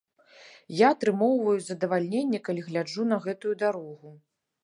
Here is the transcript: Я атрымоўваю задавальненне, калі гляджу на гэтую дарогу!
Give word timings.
Я 0.77 0.87
атрымоўваю 0.93 1.53
задавальненне, 1.65 2.39
калі 2.49 2.65
гляджу 2.69 3.07
на 3.13 3.17
гэтую 3.29 3.53
дарогу! 3.67 4.09